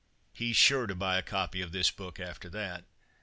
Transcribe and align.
(He's 0.33 0.57
sure 0.57 0.87
to 0.87 0.95
buy 0.95 1.19
a 1.19 1.21
copy 1.21 1.61
of 1.61 1.73
this 1.73 1.91
book 1.91 2.19
after 2.19 2.49
that.) 2.49 2.85